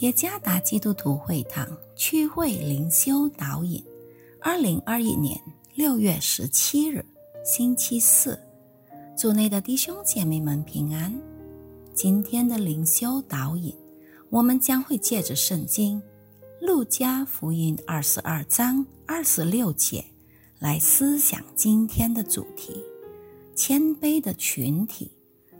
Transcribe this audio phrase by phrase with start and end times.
[0.00, 3.82] 耶加达基督徒会堂区会灵修导引，
[4.42, 5.40] 二零二一年
[5.74, 7.02] 六月十七日，
[7.42, 8.38] 星期四，
[9.16, 11.18] 主内的弟兄姐妹们平安。
[11.94, 13.74] 今天的灵修导引，
[14.28, 15.98] 我们将会借着圣经
[16.60, 20.04] 《路加福音》二十二章二十六节
[20.58, 22.84] 来思想今天的主题：
[23.54, 25.10] 谦卑的群体。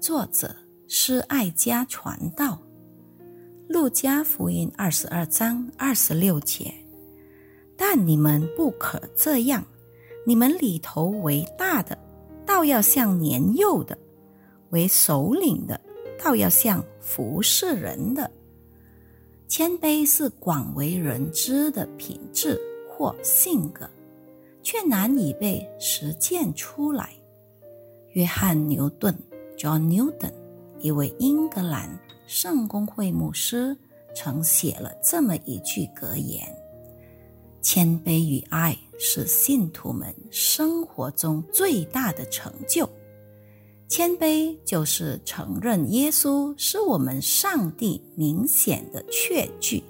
[0.00, 0.56] 作者
[0.88, 2.58] 是爱家传道。
[3.72, 6.74] 路加福音二十二章二十六节，
[7.74, 9.64] 但你们不可这样，
[10.26, 11.98] 你们里头为大的，
[12.44, 13.96] 倒要像年幼的；
[14.68, 15.80] 为首领的，
[16.22, 18.30] 倒要像服侍人的。
[19.48, 23.88] 谦卑是广为人知的品质或性格，
[24.62, 27.08] 却难以被实践出来。
[28.10, 29.18] 约翰牛顿
[29.56, 30.34] （John Newton）
[30.78, 31.98] 一位英格兰。
[32.26, 33.76] 圣公会牧师
[34.14, 36.46] 曾写了这么一句格言
[37.60, 42.88] ：“谦卑与爱是信徒们生活中最大的成就。
[43.88, 49.82] 谦卑就是承认耶稣是我们上帝明显的确据。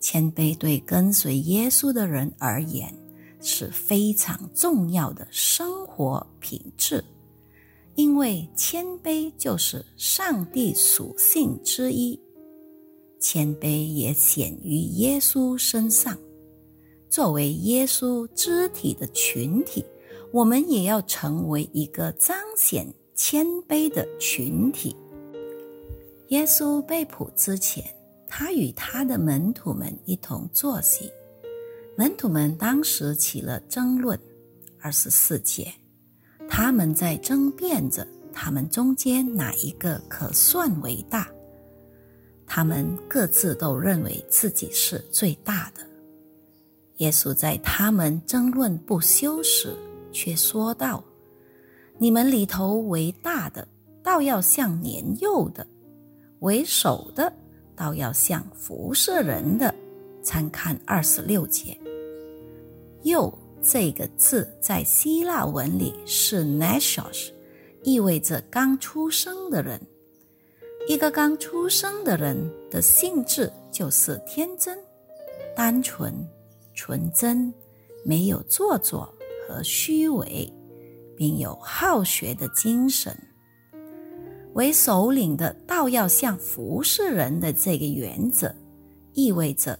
[0.00, 2.94] 谦卑对跟随耶稣的人而言
[3.40, 7.04] 是非常重要的生活品质。”
[7.98, 12.16] 因为谦卑就是上帝属性之一，
[13.18, 16.16] 谦卑也显于耶稣身上。
[17.10, 19.84] 作为耶稣肢体的群体，
[20.30, 24.94] 我们也要成为一个彰显谦卑的群体。
[26.28, 27.84] 耶稣被捕之前，
[28.28, 31.10] 他与他的门徒们一同坐席，
[31.96, 34.16] 门徒们当时起了争论。
[34.80, 35.74] 二十四节。
[36.60, 41.28] 他们在争辩着，他们中间哪一个可算为大？
[42.48, 45.86] 他们各自都认为自己是最大的。
[46.96, 49.72] 耶稣在他们争论不休时，
[50.10, 51.04] 却说道
[51.96, 53.68] ：“你们里头为大的，
[54.02, 55.64] 倒要像年幼的；
[56.40, 57.32] 为首的，
[57.76, 59.72] 倒要像服侍人的。”
[60.24, 61.78] 参看二十六节。
[63.04, 63.32] 幼。
[63.62, 67.30] 这个字在希腊文里是 “nasios”，
[67.82, 69.80] 意味着刚出生的人。
[70.88, 72.36] 一个刚出生的人
[72.70, 74.78] 的性质就是天真、
[75.54, 76.14] 单纯、
[76.72, 77.52] 纯真，
[78.04, 79.12] 没有做作
[79.46, 80.50] 和虚伪，
[81.16, 83.14] 并有好学的精神。
[84.54, 88.54] 为首领的，倒要像服侍人的这个原则，
[89.12, 89.78] 意味着。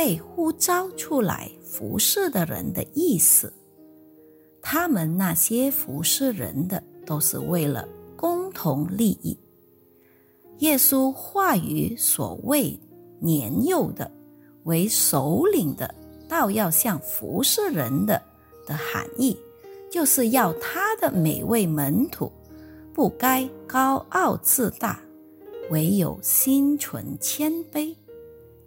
[0.00, 3.52] 被呼召出来服侍的人的意思，
[4.62, 9.38] 他们那些服侍人的都是为了共同利益。
[10.60, 12.80] 耶稣话语所谓
[13.20, 14.10] 年幼的
[14.64, 15.94] 为首领的，
[16.26, 18.22] 倒要像服侍人的
[18.66, 19.36] 的含义，
[19.90, 22.32] 就是要他的每位门徒
[22.94, 24.98] 不该高傲自大，
[25.68, 27.94] 唯有心存谦卑。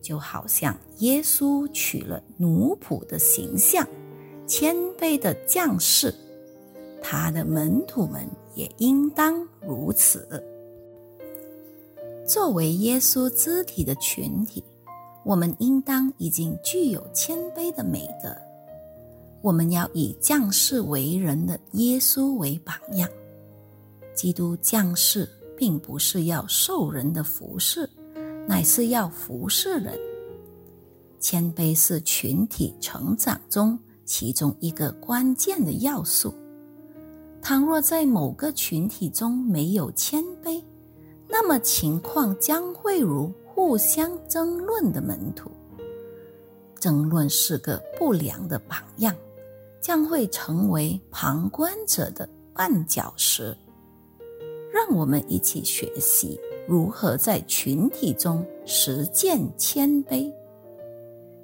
[0.04, 3.88] 就好像耶稣取了奴仆的形象，
[4.46, 6.14] 谦卑的将士，
[7.02, 10.44] 他的门徒们也应当如此。
[12.28, 14.62] 作为耶稣肢体的群体，
[15.24, 18.36] 我们应当已经具有谦卑的美德。
[19.42, 23.10] 我们要以将士为人的耶稣为榜样。
[24.14, 25.28] 基督将士
[25.58, 27.90] 并不是要受人的服侍。
[28.48, 29.98] 乃是要服侍人。
[31.20, 36.34] 谦卑是群体成长中其中一个关键的要素。
[37.42, 40.62] 倘若在某个群体中没有谦卑，
[41.28, 45.50] 那么情况将会如互相争论的门徒。
[46.80, 49.16] 争论是个不良的榜样，
[49.80, 53.56] 将会成为旁观者的绊脚石。
[54.74, 56.40] 让我们一起学习。
[56.66, 60.34] 如何在群体中实践谦卑？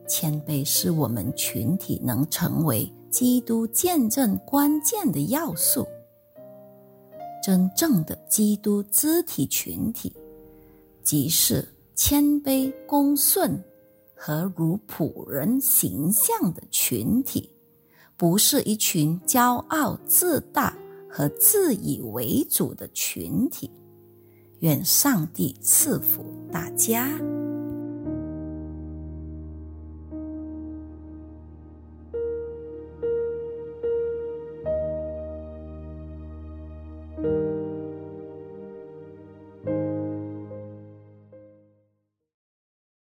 [0.08, 5.86] 谦卑是我们群体能成为基督见证关键的要素。
[7.44, 10.12] 真正的基督肢体群体，
[11.04, 13.62] 即是谦卑、恭顺
[14.16, 17.52] 和如仆人形象的群体，
[18.16, 20.78] 不是一群骄傲自大
[21.10, 23.70] 和自以为主的群体。
[24.60, 27.39] 愿上帝赐福大家。